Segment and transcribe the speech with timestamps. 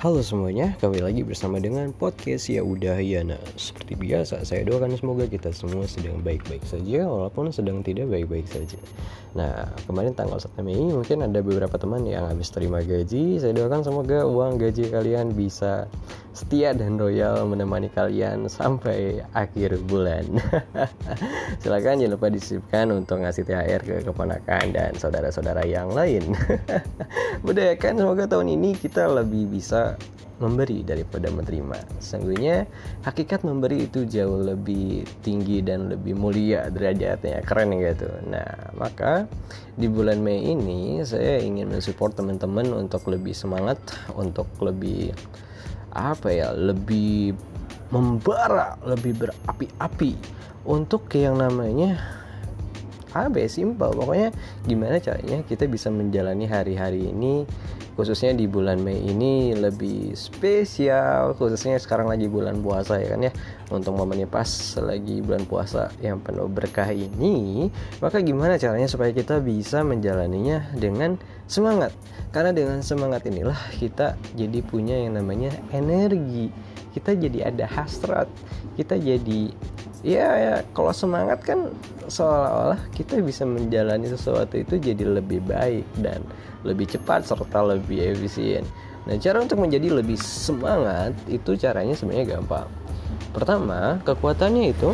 [0.00, 3.36] Halo semuanya, kembali lagi bersama dengan podcast Ya Udah Yana.
[3.60, 8.80] Seperti biasa, saya doakan semoga kita semua sedang baik-baik saja walaupun sedang tidak baik-baik saja.
[9.36, 13.44] Nah, kemarin tanggal 1 Mei mungkin ada beberapa teman yang habis terima gaji.
[13.44, 15.84] Saya doakan semoga uang gaji kalian bisa
[16.30, 20.24] setia dan royal menemani kalian sampai akhir bulan.
[21.62, 26.32] Silakan jangan lupa disisipkan untuk ngasih THR ke keponakan dan saudara-saudara yang lain.
[27.44, 29.89] Budayakan semoga tahun ini kita lebih bisa
[30.40, 32.00] memberi daripada menerima.
[32.00, 32.64] Sesungguhnya
[33.04, 38.08] hakikat memberi itu jauh lebih tinggi dan lebih mulia derajatnya, keren gitu.
[38.24, 39.28] Nah, maka
[39.76, 43.78] di bulan Mei ini saya ingin mensupport teman-teman untuk lebih semangat,
[44.16, 45.12] untuk lebih
[45.92, 47.36] apa ya, lebih
[47.92, 50.16] membara, lebih berapi-api
[50.64, 52.00] untuk yang namanya
[53.10, 54.30] apa ya simpel pokoknya
[54.70, 57.42] gimana caranya kita bisa menjalani hari-hari ini
[58.00, 63.32] khususnya di bulan Mei ini lebih spesial khususnya sekarang lagi bulan puasa ya kan ya.
[63.68, 64.48] Untuk momennya pas
[64.80, 67.68] lagi bulan puasa yang penuh berkah ini
[68.00, 71.92] maka gimana caranya supaya kita bisa menjalaninya dengan semangat?
[72.32, 76.48] Karena dengan semangat inilah kita jadi punya yang namanya energi
[76.94, 78.26] kita jadi ada hasrat
[78.74, 79.50] kita jadi
[80.00, 81.70] ya, ya kalau semangat kan
[82.08, 86.24] seolah-olah kita bisa menjalani sesuatu itu jadi lebih baik dan
[86.66, 88.64] lebih cepat serta lebih efisien.
[89.08, 92.68] Nah, cara untuk menjadi lebih semangat itu caranya sebenarnya gampang.
[93.32, 94.92] Pertama, kekuatannya itu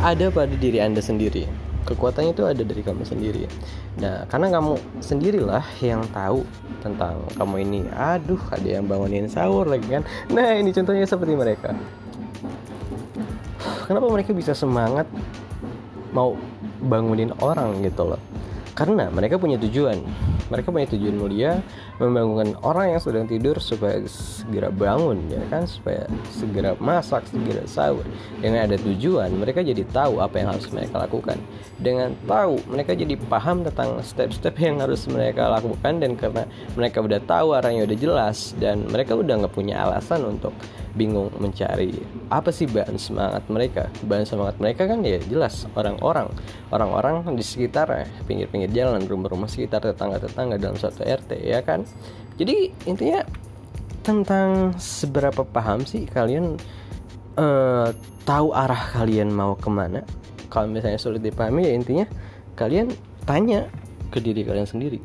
[0.00, 1.65] ada pada diri Anda sendiri.
[1.86, 3.46] Kekuatannya itu ada dari kamu sendiri.
[4.02, 6.42] Nah, karena kamu sendirilah yang tahu
[6.82, 7.80] tentang kamu ini.
[7.94, 10.02] Aduh, ada yang bangunin sahur lagi kan.
[10.34, 11.78] Nah, ini contohnya seperti mereka
[13.86, 15.06] kenapa mereka bisa semangat
[16.10, 16.34] mau
[16.82, 18.20] bangunin orang gitu loh
[18.76, 20.02] karena mereka punya tujuan
[20.52, 21.50] mereka punya tujuan mulia
[21.96, 25.64] membangunkan orang yang sedang tidur supaya segera bangun ya kan?
[25.64, 28.04] Supaya segera masak segera sahur.
[28.40, 31.40] Dengan ada tujuan mereka jadi tahu apa yang harus mereka lakukan.
[31.80, 35.98] Dengan tahu mereka jadi paham tentang step-step yang harus mereka lakukan.
[36.02, 36.44] Dan karena
[36.76, 40.52] mereka udah tahu arahnya udah jelas dan mereka udah nggak punya alasan untuk
[40.96, 41.92] bingung mencari
[42.32, 43.88] apa sih bahan semangat mereka.
[44.04, 46.28] Bahan semangat mereka kan ya jelas orang-orang.
[46.72, 47.88] Orang-orang di sekitar
[48.28, 51.85] pinggir-pinggir jalan rumah-rumah sekitar tetangga-tetangga dalam satu RT ya kan
[52.36, 53.24] jadi intinya
[54.04, 56.60] tentang seberapa paham sih kalian
[57.34, 57.90] uh,
[58.22, 60.06] tahu arah kalian mau ke mana
[60.50, 62.06] kalau misalnya sulit dipahami ya intinya
[62.56, 62.94] kalian
[63.28, 63.68] tanya
[64.08, 65.02] ke diri kalian sendiri.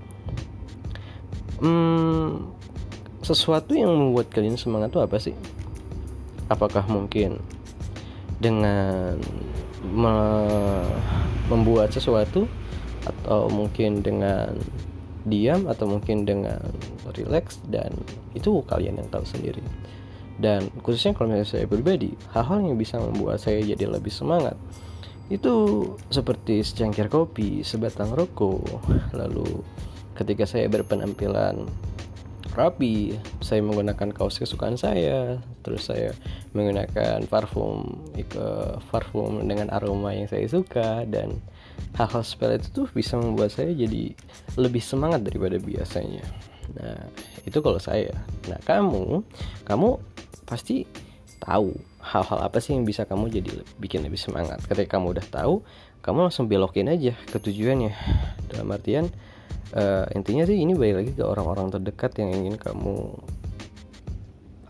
[1.61, 2.49] Hmm,
[3.21, 5.35] sesuatu yang membuat kalian semangat itu apa sih?
[6.49, 7.41] Apakah mungkin
[8.41, 9.19] dengan
[9.81, 10.15] me
[11.49, 12.47] membuat sesuatu
[13.03, 14.55] atau mungkin dengan
[15.27, 16.61] diam atau mungkin dengan
[17.13, 17.93] relax dan
[18.33, 19.61] itu kalian yang tahu sendiri.
[20.41, 24.57] Dan khususnya kalau misalnya saya pribadi hal-hal yang bisa membuat saya jadi lebih semangat
[25.31, 28.67] itu seperti secangkir kopi sebatang rokok
[29.15, 29.63] lalu
[30.19, 31.71] ketika saya berpenampilan
[32.51, 36.11] rapi saya menggunakan kaos kesukaan saya terus saya
[36.51, 41.39] menggunakan parfum ke parfum dengan aroma yang saya suka dan
[41.95, 44.15] hal-hal seperti itu tuh bisa membuat saya jadi
[44.55, 46.23] lebih semangat daripada biasanya.
[46.77, 46.97] Nah
[47.43, 48.15] itu kalau saya.
[48.47, 49.21] Nah kamu
[49.67, 49.99] kamu
[50.47, 50.87] pasti
[51.41, 54.61] tahu hal-hal apa sih yang bisa kamu jadi bikin lebih semangat.
[54.65, 55.61] Ketika kamu udah tahu
[56.01, 57.93] kamu langsung belokin aja ke tujuannya.
[58.49, 59.05] Dalam artian
[59.75, 63.15] uh, intinya sih ini balik lagi ke orang-orang terdekat yang ingin kamu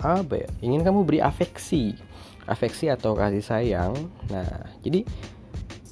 [0.01, 1.95] apa ya ingin kamu beri afeksi.
[2.49, 3.93] Afeksi atau kasih sayang.
[4.33, 5.05] Nah jadi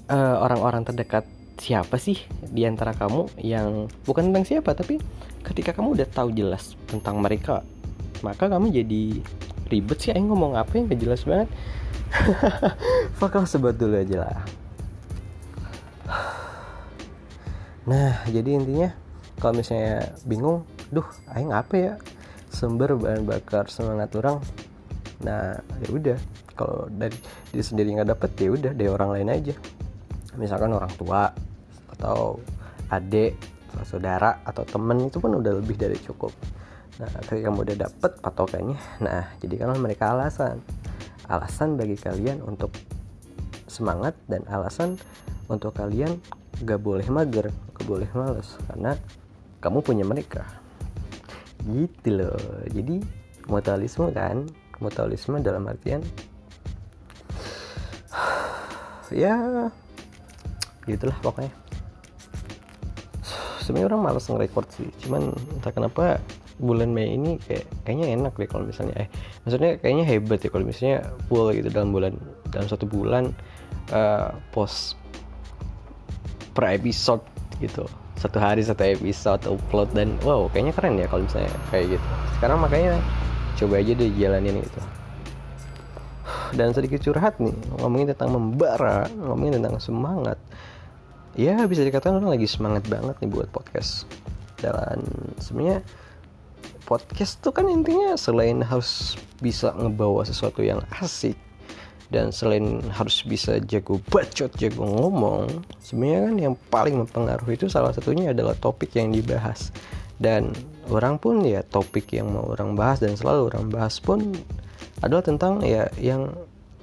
[0.10, 1.26] eh, orang-orang terdekat
[1.60, 2.16] siapa sih
[2.50, 4.98] di antara kamu yang bukan tentang siapa tapi
[5.44, 7.68] ketika kamu udah tahu jelas tentang mereka
[8.24, 9.24] maka kamu jadi
[9.70, 11.50] ribet sih ayo ngomong apa yang gak jelas banget.
[13.22, 14.40] Fakal sebut dulu aja lah.
[17.86, 18.90] Nah jadi intinya
[19.38, 21.94] kalau misalnya bingung duh aing apa ya?
[22.50, 24.42] Sumber bahan bakar semangat orang.
[25.22, 26.20] Nah ya udah.
[26.58, 27.16] Kalau dari
[27.56, 29.56] diri sendiri nggak dapet ya udah dari orang lain aja
[30.40, 31.28] misalkan orang tua
[32.00, 32.40] atau
[32.88, 33.36] adik
[33.76, 36.32] atau saudara atau temen itu pun udah lebih dari cukup.
[37.04, 40.64] Nah ketika kamu udah dapet patokannya nah jadikanlah mereka alasan.
[41.30, 42.74] Alasan bagi kalian untuk
[43.70, 44.98] semangat dan alasan
[45.46, 46.18] untuk kalian
[46.66, 48.98] gak boleh mager gak boleh males karena
[49.60, 50.48] kamu punya mereka.
[51.68, 52.40] Gitu loh.
[52.72, 53.04] Jadi
[53.52, 54.48] mutualisme kan?
[54.80, 56.00] Mutualisme dalam artian
[59.12, 59.68] ya
[60.96, 61.52] gitulah pokoknya.
[63.62, 64.90] Sebenarnya orang malas nge-record sih.
[65.06, 66.18] Cuman entah kenapa
[66.60, 69.08] bulan Mei ini kayak kayaknya enak deh kalau misalnya eh
[69.48, 72.20] maksudnya kayaknya hebat ya kalau misalnya full gitu dalam bulan
[72.52, 73.32] dalam satu bulan
[73.96, 75.00] uh, post
[76.52, 77.24] per episode
[77.64, 77.88] gitu.
[78.20, 82.08] Satu hari satu episode upload dan wow kayaknya keren ya kalau misalnya kayak gitu.
[82.36, 83.00] Sekarang makanya
[83.56, 84.82] coba aja deh jalanin itu
[86.54, 90.38] dan sedikit curhat nih ngomongin tentang membara ngomongin tentang semangat
[91.38, 94.10] ya bisa dikatakan orang lagi semangat banget nih buat podcast.
[94.60, 95.04] Dan
[95.40, 95.82] sebenarnya
[96.84, 101.38] podcast tuh kan intinya selain harus bisa ngebawa sesuatu yang asik
[102.10, 107.94] dan selain harus bisa jago bacot jago ngomong sebenarnya kan yang paling mempengaruhi itu salah
[107.94, 109.70] satunya adalah topik yang dibahas.
[110.20, 110.52] Dan
[110.92, 114.36] orang pun ya topik yang mau orang bahas dan selalu orang bahas pun
[115.00, 116.34] adalah tentang ya yang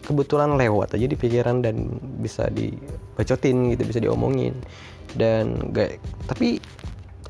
[0.06, 4.54] kebetulan lewat aja di pikiran dan bisa dibacotin gitu bisa diomongin.
[5.18, 5.98] Dan gak
[6.30, 6.62] tapi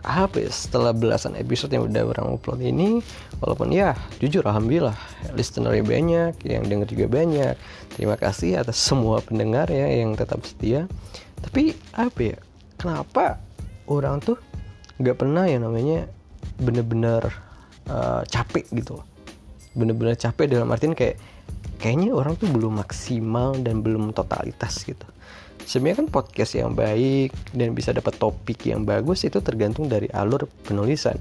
[0.06, 3.02] apa ya setelah belasan episode yang udah orang upload ini
[3.42, 4.94] walaupun ya jujur alhamdulillah
[5.34, 7.54] listenernya banyak yang denger juga banyak.
[7.98, 10.86] Terima kasih atas semua pendengar ya yang tetap setia.
[11.42, 12.38] Tapi apa ya
[12.78, 13.40] kenapa
[13.90, 14.38] orang tuh
[15.02, 16.06] nggak pernah ya namanya
[16.60, 17.28] bener-bener
[17.90, 19.02] uh, capek gitu
[19.76, 21.20] bener-bener capek dalam artian kayak
[21.76, 25.04] kayaknya orang tuh belum maksimal dan belum totalitas gitu.
[25.66, 30.46] Sebenarnya kan podcast yang baik dan bisa dapat topik yang bagus itu tergantung dari alur
[30.66, 31.18] penulisan.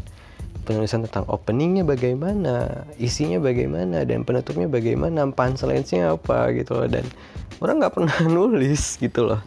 [0.65, 6.87] Penulisan tentang openingnya bagaimana isinya bagaimana dan penutupnya bagaimana punchline-nya apa gitu loh.
[6.89, 7.05] Dan
[7.57, 9.41] orang nggak pernah nulis gitu loh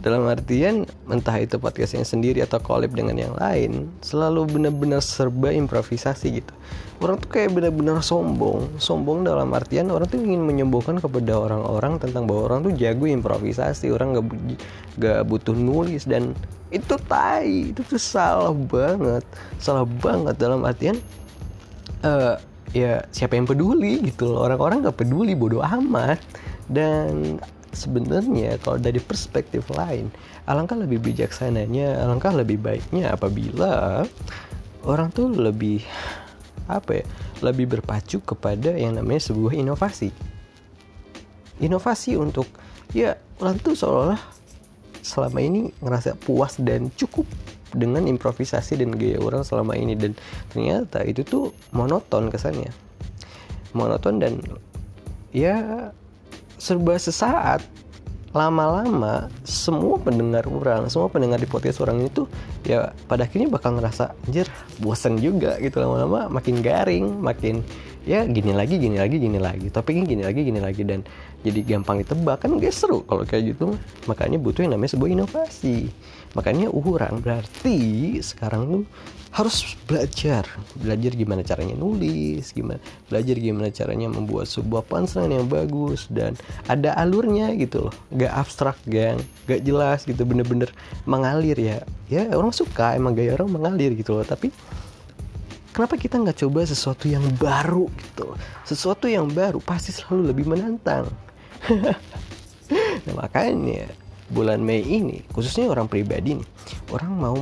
[0.00, 6.40] dalam artian entah itu podcastnya sendiri atau collab dengan yang lain selalu benar-benar serba improvisasi
[6.40, 6.54] gitu.
[7.02, 8.78] Orang tuh kayak benar-benar sombong.
[8.78, 13.90] Sombong dalam artian orang tuh ingin menyombongkan kepada orang-orang tentang bahwa orang tuh jago improvisasi
[13.90, 14.26] orang gak,
[15.02, 16.30] gak butuh nulis dan
[16.70, 19.26] itu tai itu tuh salah banget.
[19.58, 20.96] Salah banget dalam artian
[22.06, 22.38] uh,
[22.70, 24.46] ya siapa yang peduli gitu loh.
[24.46, 26.22] Orang-orang gak peduli bodoh amat.
[26.70, 27.42] Dan
[27.72, 30.12] sebenarnya kalau dari perspektif lain
[30.44, 34.04] alangkah lebih bijaksananya alangkah lebih baiknya apabila
[34.84, 35.80] orang tuh lebih
[36.70, 37.04] apa ya
[37.42, 40.14] lebih berpacu kepada yang namanya sebuah inovasi.
[41.58, 42.46] Inovasi untuk
[42.94, 44.22] ya orang tuh seolah-olah
[45.02, 47.26] selama ini ngerasa puas dan cukup
[47.74, 49.98] dengan improvisasi dan gaya orang selama ini.
[49.98, 50.14] Dan
[50.54, 52.70] ternyata itu tuh monoton kesannya.
[53.74, 54.38] Monoton dan
[55.34, 55.90] ya
[56.62, 57.66] serba sesaat
[58.32, 62.24] lama-lama semua pendengar orang, semua pendengar di podcast orang itu
[62.64, 64.48] ya pada akhirnya bakal ngerasa anjir
[64.80, 67.60] bosan juga gitu lama-lama makin garing, makin
[68.02, 69.66] ya gini lagi, gini lagi, gini lagi.
[69.70, 71.00] Topiknya gini lagi, gini lagi dan
[71.42, 73.74] jadi gampang ditebak kan gak seru kalau kayak gitu.
[74.10, 75.90] Makanya butuh yang namanya sebuah inovasi.
[76.32, 77.78] Makanya orang berarti
[78.24, 78.84] sekarang tuh
[79.32, 80.44] harus belajar
[80.76, 82.76] belajar gimana caranya nulis gimana
[83.08, 86.36] belajar gimana caranya membuat sebuah punchline yang bagus dan
[86.68, 89.16] ada alurnya gitu loh gak abstrak gang
[89.48, 90.68] gak jelas gitu bener-bener
[91.08, 91.80] mengalir ya
[92.12, 94.52] ya orang suka emang gaya orang mengalir gitu loh tapi
[95.72, 101.08] kenapa kita nggak coba sesuatu yang baru gitu sesuatu yang baru pasti selalu lebih menantang
[103.04, 103.88] nah makanya
[104.32, 106.48] bulan Mei ini khususnya orang pribadi nih
[106.92, 107.36] orang mau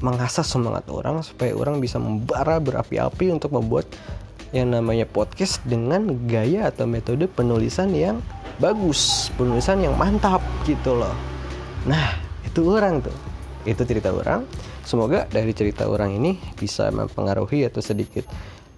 [0.00, 3.86] mengasah semangat orang supaya orang bisa membara berapi-api untuk membuat
[4.50, 8.18] yang namanya podcast dengan gaya atau metode penulisan yang
[8.58, 11.14] bagus, penulisan yang mantap gitu loh.
[11.86, 13.14] Nah, itu orang tuh.
[13.68, 14.46] Itu cerita orang.
[14.84, 18.24] Semoga dari cerita orang ini bisa mempengaruhi atau sedikit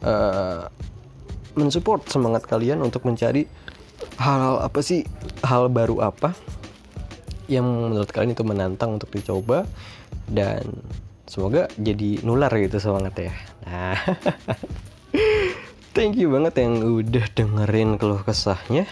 [0.03, 0.67] uh,
[1.55, 3.45] mensupport semangat kalian untuk mencari
[4.19, 5.05] hal, hal apa sih
[5.45, 6.33] hal baru apa
[7.47, 9.69] yang menurut kalian itu menantang untuk dicoba
[10.25, 10.65] dan
[11.29, 13.35] semoga jadi nular gitu semangat ya
[13.69, 13.99] nah
[15.93, 18.89] thank you banget yang udah dengerin keluh kesahnya.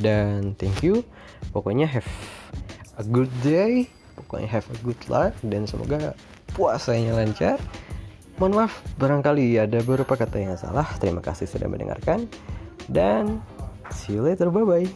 [0.00, 1.04] Dan thank you.
[1.52, 2.08] Pokoknya have
[2.96, 3.92] a good day
[4.26, 6.16] pokoknya have a good life dan semoga
[6.54, 7.58] puasanya lancar.
[8.40, 10.88] Mohon maaf barangkali ada beberapa kata yang salah.
[10.98, 12.26] Terima kasih sudah mendengarkan
[12.90, 13.38] dan
[13.92, 14.88] see you later bye bye